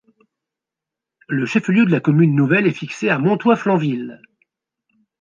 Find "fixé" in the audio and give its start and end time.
2.73-3.09